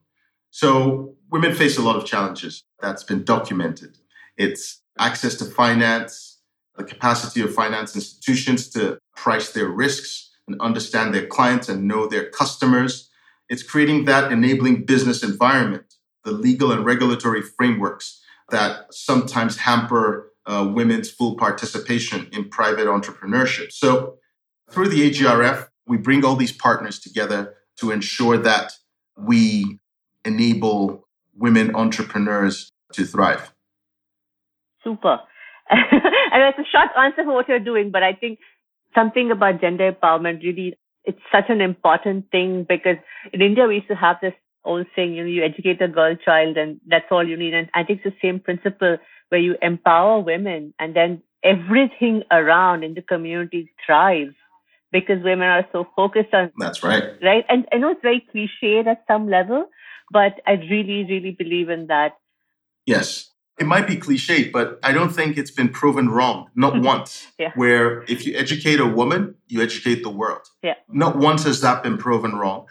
[0.50, 3.98] So women face a lot of challenges that's been documented.
[4.36, 6.40] It's access to finance,
[6.76, 12.06] the capacity of finance institutions to price their risks and understand their clients and know
[12.06, 13.10] their customers.
[13.48, 20.70] It's creating that enabling business environment, the legal and regulatory frameworks that sometimes hamper uh,
[20.72, 23.72] women's full participation in private entrepreneurship.
[23.72, 24.18] So,
[24.70, 28.72] through the AGRF, we bring all these partners together to ensure that
[29.16, 29.78] we
[30.24, 31.06] enable
[31.36, 33.52] women entrepreneurs to thrive.
[34.82, 35.18] Super.
[35.70, 38.38] and it's a short answer for what you're doing, but I think
[38.94, 42.96] something about gender empowerment really it's such an important thing because
[43.32, 44.34] in India we used to have this
[44.66, 47.54] old saying, you know, you educate a girl child and that's all you need.
[47.54, 48.98] And I think it's the same principle
[49.28, 54.34] where you empower women and then everything around in the community thrives
[54.92, 57.04] because women are so focused on that's right.
[57.22, 57.44] Right?
[57.48, 59.66] And i know it's very cliched at some level
[60.10, 62.12] but i really really believe in that.
[62.84, 63.30] Yes.
[63.58, 66.50] It might be cliched but i don't think it's been proven wrong.
[66.54, 67.26] Not once.
[67.38, 67.52] Yeah.
[67.54, 70.46] where if you educate a woman you educate the world.
[70.62, 70.74] Yeah.
[70.88, 72.66] Not once has that been proven wrong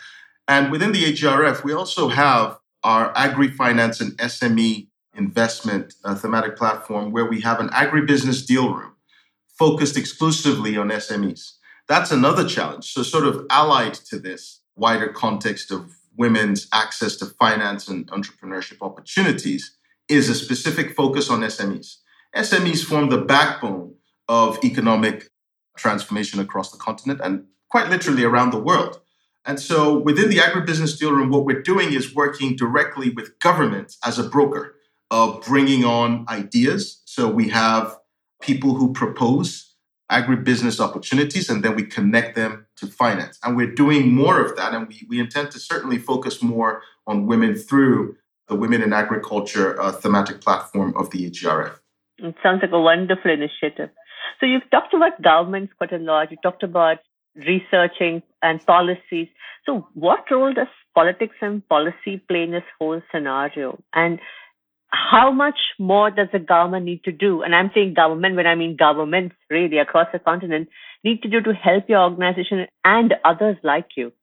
[0.48, 7.12] and within the AGRF, we also have our agri-finance and SME investment uh, thematic platform
[7.12, 8.94] where we have an agribusiness deal room
[9.58, 11.54] focused exclusively on SMEs.
[11.88, 12.92] That's another challenge.
[12.92, 18.78] So, sort of allied to this wider context of women's access to finance and entrepreneurship
[18.82, 19.78] opportunities
[20.10, 21.98] is a specific focus on SMEs.
[22.36, 23.96] SMEs form the backbone
[24.28, 25.30] of economic
[25.78, 29.00] transformation across the continent and quite literally around the world.
[29.46, 33.96] And so within the agribusiness deal room, what we're doing is working directly with government
[34.04, 34.76] as a broker
[35.12, 37.02] of bringing on ideas.
[37.06, 37.96] So we have
[38.42, 39.76] people who propose
[40.12, 43.40] agribusiness opportunities and then we connect them to finance.
[43.44, 44.74] And we're doing more of that.
[44.74, 48.16] And we, we intend to certainly focus more on women through
[48.48, 51.80] the Women in Agriculture uh, thematic platform of the AGRF.
[52.18, 53.90] It sounds like a wonderful initiative.
[54.40, 56.32] So you've talked about governments quite a lot.
[56.32, 56.98] You talked about
[57.36, 59.28] researching and policies.
[59.66, 63.82] So, what role does politics and policy play in this whole scenario?
[63.94, 64.20] And
[64.90, 67.42] how much more does the government need to do?
[67.42, 70.70] And I'm saying government when I mean governments really across the continent
[71.04, 74.14] need to do to help your organization and others like you.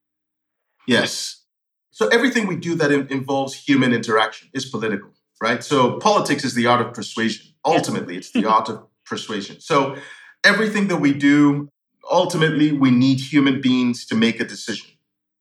[0.86, 1.42] Yes.
[1.90, 5.10] So everything we do that involves human interaction is political,
[5.42, 5.62] right?
[5.62, 7.52] So politics is the art of persuasion.
[7.64, 9.60] Ultimately, it's the art of persuasion.
[9.60, 9.96] So
[10.42, 11.68] everything that we do
[12.10, 14.90] ultimately, we need human beings to make a decision.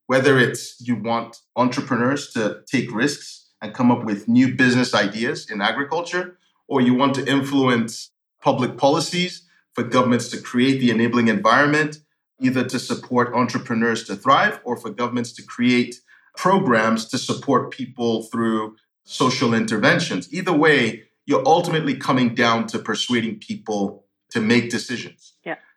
[0.07, 5.49] Whether it's you want entrepreneurs to take risks and come up with new business ideas
[5.49, 11.27] in agriculture, or you want to influence public policies for governments to create the enabling
[11.27, 11.99] environment,
[12.39, 16.01] either to support entrepreneurs to thrive or for governments to create
[16.35, 20.33] programs to support people through social interventions.
[20.33, 25.30] Either way, you're ultimately coming down to persuading people to make decisions.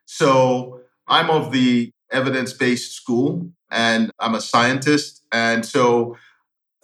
[0.04, 5.22] So I'm of the evidence based school and I'm a scientist.
[5.32, 6.16] And so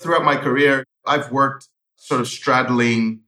[0.01, 3.21] throughout my career, I've worked sort of straddling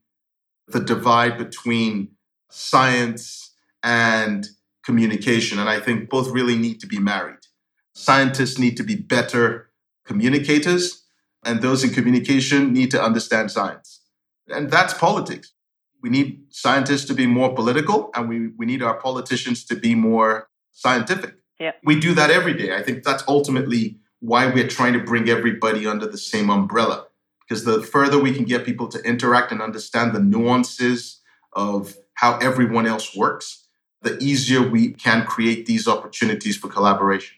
[0.67, 2.09] the divide between
[2.49, 4.47] science and
[4.83, 5.59] communication.
[5.59, 7.39] And I think both really need to be married.
[7.93, 9.69] Scientists need to be better
[10.05, 11.03] communicators,
[11.45, 14.01] and those in communication need to understand science.
[14.47, 15.53] And that's politics
[16.03, 19.95] we need scientists to be more political and we, we need our politicians to be
[19.95, 21.37] more scientific.
[21.59, 21.71] Yeah.
[21.83, 22.75] We do that every day.
[22.75, 27.07] I think that's ultimately why we're trying to bring everybody under the same umbrella.
[27.39, 31.21] Because the further we can get people to interact and understand the nuances
[31.53, 33.65] of how everyone else works,
[34.01, 37.37] the easier we can create these opportunities for collaboration.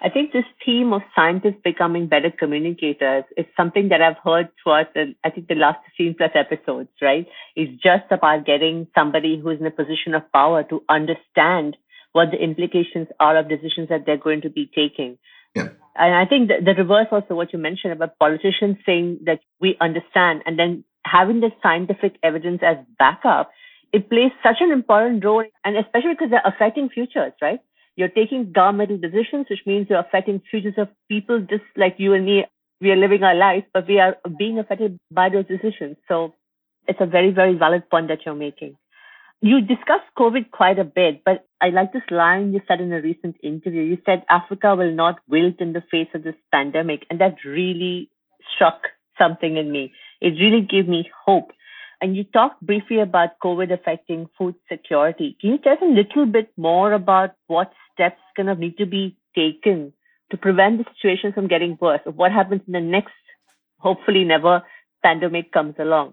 [0.00, 4.94] I think this theme of scientists becoming better communicators is something that I've heard throughout
[4.94, 7.26] the, I think the last 15 plus episodes, right?
[7.56, 11.76] It's just about getting somebody who's in a position of power to understand
[12.12, 15.18] what the implications are of decisions that they're going to be taking.
[15.54, 15.68] Yeah.
[15.96, 19.76] And I think the, the reverse also what you mentioned about politicians saying that we
[19.80, 23.50] understand and then having the scientific evidence as backup
[23.92, 27.60] it plays such an important role, and especially because they're affecting futures, right?
[27.98, 32.24] You're taking governmental decisions, which means you're affecting futures of people just like you and
[32.24, 32.44] me.
[32.80, 35.96] We are living our lives, but we are being affected by those decisions.
[36.06, 36.32] So
[36.86, 38.76] it's a very, very valid point that you're making.
[39.40, 43.02] You discussed COVID quite a bit, but I like this line you said in a
[43.02, 43.82] recent interview.
[43.82, 47.04] You said Africa will not wilt in the face of this pandemic.
[47.10, 48.10] And that really
[48.54, 48.82] struck
[49.18, 49.92] something in me.
[50.20, 51.50] It really gave me hope.
[52.00, 55.36] And you talked briefly about COVID affecting food security.
[55.40, 58.86] Can you tell us a little bit more about what steps kind of need to
[58.86, 59.92] be taken
[60.30, 62.00] to prevent the situation from getting worse?
[62.06, 63.12] Or what happens in the next,
[63.78, 64.62] hopefully never,
[65.02, 66.12] pandemic comes along?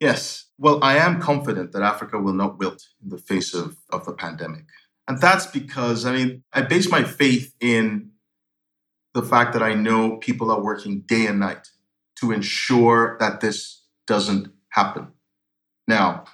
[0.00, 0.46] Yes.
[0.58, 4.12] Well, I am confident that Africa will not wilt in the face of, of the
[4.12, 4.64] pandemic.
[5.06, 8.10] And that's because, I mean, I base my faith in
[9.14, 11.66] the fact that I know people are working day and night
[12.20, 15.08] to ensure that this doesn't happen.
[15.86, 16.24] Now,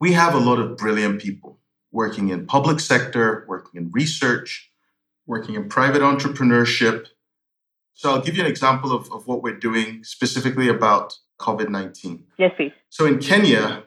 [0.00, 1.57] we have a lot of brilliant people
[1.92, 4.70] working in public sector, working in research,
[5.26, 7.08] working in private entrepreneurship.
[7.94, 12.24] So I'll give you an example of, of what we're doing specifically about COVID 19.
[12.38, 12.72] Yes, please.
[12.88, 13.84] So in Kenya,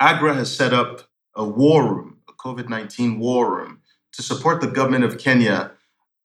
[0.00, 1.02] AGRA has set up
[1.34, 3.80] a war room, a COVID 19 war room,
[4.12, 5.72] to support the government of Kenya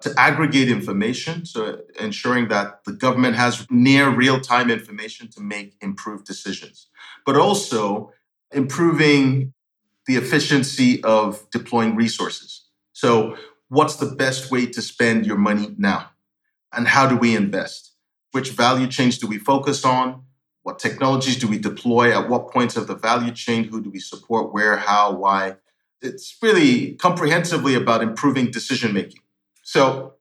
[0.02, 5.76] to aggregate information, so ensuring that the government has near real time information to make
[5.82, 6.88] improved decisions,
[7.26, 8.12] but also
[8.52, 9.54] improving
[10.08, 12.66] the efficiency of deploying resources.
[12.94, 13.38] So,
[13.70, 16.12] what's the best way to spend your money now?
[16.74, 17.94] And how do we invest?
[18.32, 20.24] Which value chains do we focus on?
[20.64, 22.18] What technologies do we deploy?
[22.18, 23.66] At what points of the value chain?
[23.66, 24.54] Who do we support?
[24.54, 25.58] Where, how, why?
[26.02, 29.22] It's really comprehensively about improving decision making.
[29.64, 30.14] So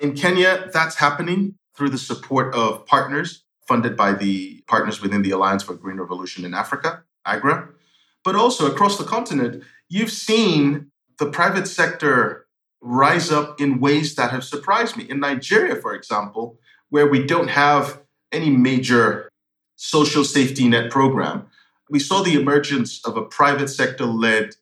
[0.00, 5.30] in Kenya, that's happening through the support of partners funded by the partners within the
[5.30, 7.68] Alliance for Green Revolution in Africa, AGRA.
[8.24, 12.46] But also across the continent, you've seen the private sector
[12.80, 15.08] rise up in ways that have surprised me.
[15.08, 16.58] In Nigeria, for example,
[16.90, 18.00] where we don't have
[18.32, 19.28] any major
[19.76, 21.46] social safety net program,
[21.90, 24.56] we saw the emergence of a private sector led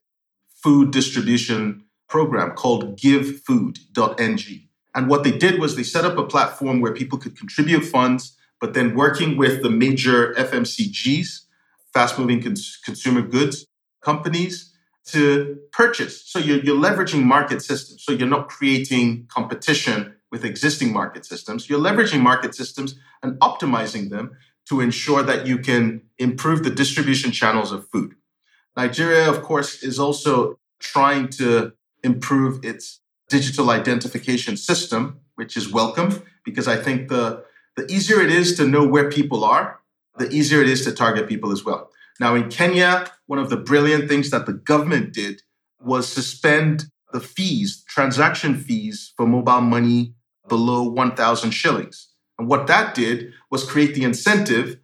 [0.62, 4.68] food distribution program called givefood.ng.
[4.94, 8.36] And what they did was they set up a platform where people could contribute funds,
[8.60, 11.42] but then working with the major FMCGs,
[11.92, 13.66] fast moving cons- consumer goods
[14.00, 14.72] companies,
[15.06, 16.24] to purchase.
[16.26, 18.04] So you're, you're leveraging market systems.
[18.04, 21.68] So you're not creating competition with existing market systems.
[21.68, 24.36] You're leveraging market systems and optimizing them
[24.68, 28.14] to ensure that you can improve the distribution channels of food.
[28.76, 31.72] Nigeria, of course, is also trying to
[32.04, 37.44] improve its digital identification system, which is welcome because I think the,
[37.76, 39.79] the easier it is to know where people are,
[40.20, 41.90] the easier it is to target people as well.
[42.20, 45.42] Now, in Kenya, one of the brilliant things that the government did
[45.82, 50.14] was suspend the fees, transaction fees for mobile money
[50.46, 52.08] below 1,000 shillings.
[52.38, 54.78] And what that did was create the incentive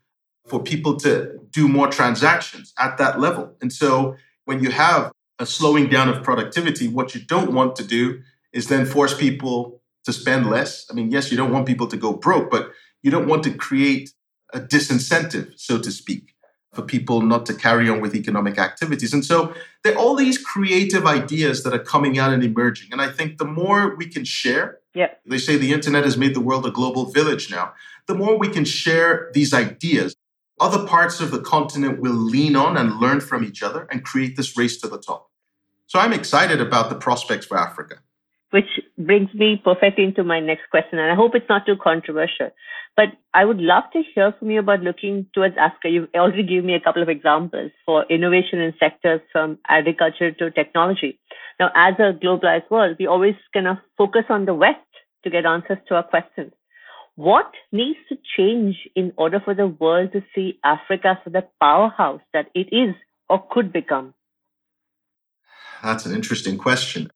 [0.46, 3.54] for people to do more transactions at that level.
[3.60, 4.16] And so
[4.46, 8.22] when you have a slowing down of productivity, what you don't want to do
[8.52, 10.86] is then force people to spend less.
[10.90, 12.70] I mean, yes, you don't want people to go broke, but
[13.02, 14.12] you don't want to create
[14.52, 16.34] a disincentive, so to speak,
[16.72, 19.12] for people not to carry on with economic activities.
[19.12, 22.88] And so there are all these creative ideas that are coming out and emerging.
[22.92, 25.10] And I think the more we can share, yeah.
[25.26, 27.74] They say the internet has made the world a global village now.
[28.06, 30.16] The more we can share these ideas,
[30.58, 34.36] other parts of the continent will lean on and learn from each other and create
[34.36, 35.30] this race to the top.
[35.86, 37.96] So I'm excited about the prospects for Africa.
[38.50, 42.50] Which brings me perfectly into my next question, and I hope it's not too controversial.
[42.96, 45.90] But I would love to hear from you about looking towards Africa.
[45.90, 50.50] You've already given me a couple of examples for innovation in sectors from agriculture to
[50.50, 51.18] technology.
[51.60, 54.78] Now, as a globalized world, we always kind of focus on the West
[55.24, 56.52] to get answers to our questions.
[57.16, 62.20] What needs to change in order for the world to see Africa as the powerhouse
[62.32, 62.94] that it is
[63.28, 64.14] or could become?
[65.82, 67.10] That's an interesting question.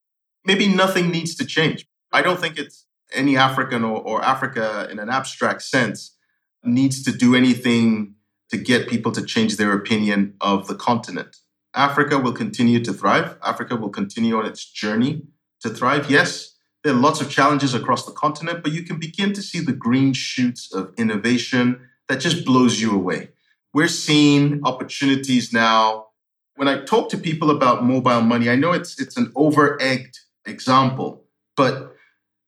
[0.44, 1.86] Maybe nothing needs to change.
[2.12, 6.16] I don't think it's any African or, or Africa in an abstract sense
[6.62, 8.14] needs to do anything
[8.50, 11.36] to get people to change their opinion of the continent.
[11.74, 13.38] Africa will continue to thrive.
[13.42, 15.22] Africa will continue on its journey
[15.60, 16.10] to thrive.
[16.10, 19.60] Yes, there are lots of challenges across the continent, but you can begin to see
[19.60, 23.30] the green shoots of innovation that just blows you away.
[23.72, 26.06] We're seeing opportunities now.
[26.56, 31.24] When I talk to people about mobile money, I know it's it's an over-egged example,
[31.56, 31.94] but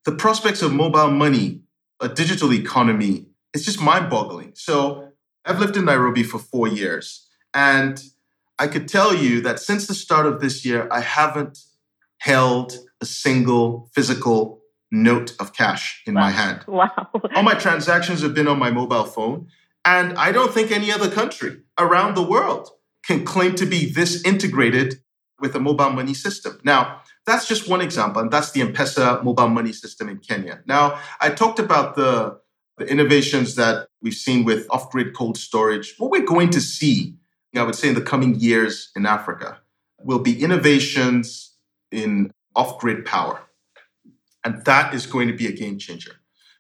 [0.04, 1.60] the prospects of mobile money,
[2.00, 4.52] a digital economy, it's just mind-boggling.
[4.54, 5.08] So
[5.44, 8.02] I've lived in Nairobi for four years, and
[8.58, 11.58] I could tell you that since the start of this year, I haven't
[12.18, 14.62] held a single physical
[14.92, 16.20] note of cash in wow.
[16.20, 16.64] my hand.
[16.68, 17.08] Wow.
[17.34, 19.48] All my transactions have been on my mobile phone.
[19.84, 22.68] And I don't think any other country around the world
[23.04, 25.00] can claim to be this integrated
[25.40, 26.60] with a mobile money system.
[26.62, 30.60] Now, that's just one example, and that's the M-Pesa mobile money system in Kenya.
[30.66, 32.40] Now, I talked about the,
[32.78, 35.94] the innovations that we've seen with off-grid cold storage.
[35.98, 37.14] What we're going to see,
[37.54, 39.60] I would say, in the coming years in Africa
[40.02, 41.54] will be innovations
[41.90, 43.40] in off-grid power.
[44.44, 46.16] And that is going to be a game changer.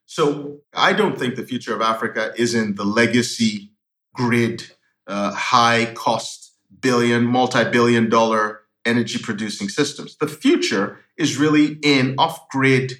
[0.06, 3.72] So I don't think the future of Africa is in the legacy
[4.14, 4.70] grid,
[5.06, 10.16] uh, high cost, billion, multi billion dollar energy producing systems.
[10.16, 12.94] The future is really in off grid,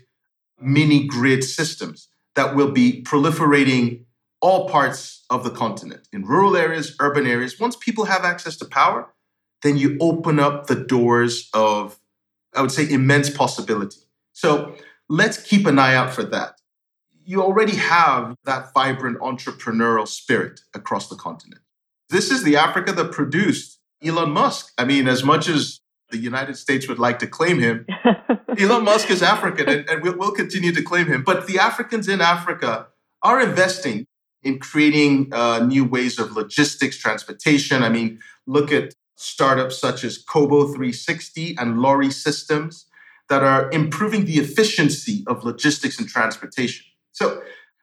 [0.60, 4.04] mini grid systems that will be proliferating
[4.40, 7.60] all parts of the continent in rural areas, urban areas.
[7.60, 9.08] Once people have access to power,
[9.62, 11.98] then you open up the doors of,
[12.54, 14.00] I would say, immense possibility.
[14.32, 14.74] So
[15.08, 16.60] let's keep an eye out for that.
[17.24, 21.62] You already have that vibrant entrepreneurial spirit across the continent.
[22.10, 23.71] This is the Africa that produced
[24.04, 24.72] Elon Musk.
[24.78, 25.80] I mean, as much as
[26.10, 27.86] the United States would like to claim him,
[28.58, 31.22] Elon Musk is African and, and we'll, we'll, continue to claim him.
[31.22, 32.88] But the Africans in Africa
[33.22, 34.06] are investing
[34.42, 37.82] in creating uh, new ways of logistics, transportation.
[37.82, 42.86] I mean, look at startups such as Kobo 360 and Lori Systems
[43.28, 46.84] that are improving the efficiency of logistics and transportation.
[47.12, 47.42] So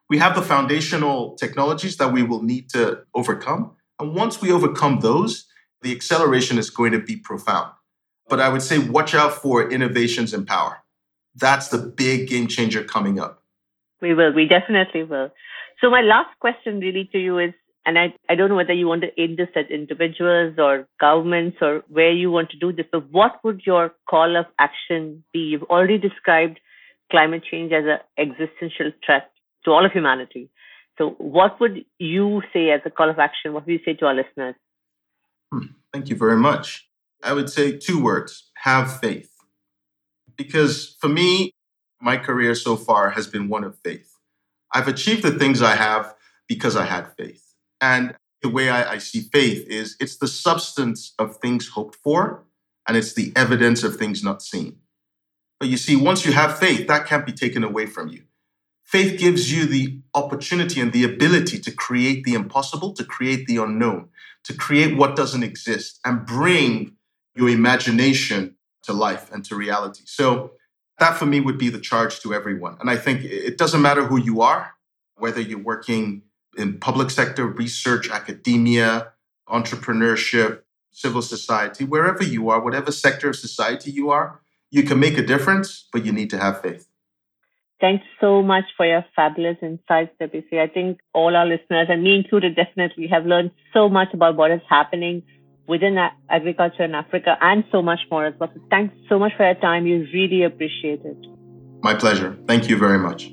[0.09, 3.76] we have the foundational technologies that we will need to overcome.
[3.99, 5.49] And once we overcome those,
[5.82, 7.72] the acceleration is going to be profound.
[8.28, 10.84] But I would say watch out for innovations in power.
[11.36, 13.44] That's the big game changer coming up.
[14.02, 14.34] We will.
[14.34, 15.30] We definitely will.
[15.82, 17.54] So my last question really to you is
[17.86, 21.58] and I, I don't know whether you want to aim this at individuals or governments
[21.60, 25.40] or where you want to do this, but what would your call of action be?
[25.40, 26.60] You've already described
[27.10, 29.32] climate change as an existential threat
[29.66, 30.52] to all of humanity.
[30.98, 33.54] So, what would you say as a call of action?
[33.54, 34.56] What would you say to our listeners?
[35.52, 36.88] Hmm, thank you very much.
[37.24, 39.32] I would say two words have faith.
[40.38, 41.52] Because for me,
[42.02, 44.16] my career so far has been one of faith.
[44.74, 46.16] I've achieved the things I have
[46.47, 47.56] because I had faith.
[47.82, 52.45] And the way I, I, see faith is it's the substance of things hoped for,
[52.88, 54.78] and it's the evidence of things not seen.
[55.60, 58.24] But you see, once you have faith, that can't be taken away from you.
[58.90, 63.58] Faith gives you the opportunity and the ability to create the impossible, to create the
[63.58, 64.10] unknown,
[64.44, 66.96] to create what doesn't exist, and bring
[67.36, 70.02] your imagination to life and to reality.
[70.06, 70.54] So,
[70.98, 72.78] that for me would be the charge to everyone.
[72.80, 74.74] And I think it doesn't matter who you are,
[75.18, 76.24] whether you're working
[76.58, 79.14] in public sector, research, academia,
[79.48, 85.20] entrepreneurship, civil society, wherever you are, whatever sector of society you are, you can make
[85.20, 86.89] a difference, but you need to have faith.
[87.82, 90.60] Thanks so much for your fabulous insights, Debisi.
[90.60, 94.52] I think all our listeners, and me included, definitely have learned so much about what
[94.52, 95.24] is happening
[95.68, 95.98] within
[96.30, 98.50] agriculture in Africa and so much more as well.
[98.54, 99.84] So thanks so much for your time.
[99.84, 101.18] We really appreciate it.
[101.82, 102.38] My pleasure.
[102.48, 103.32] Thank you very much.